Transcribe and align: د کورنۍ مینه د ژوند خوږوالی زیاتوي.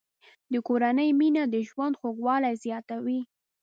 د 0.51 0.53
کورنۍ 0.67 1.09
مینه 1.19 1.43
د 1.53 1.55
ژوند 1.69 1.97
خوږوالی 1.99 2.53
زیاتوي. 2.63 3.19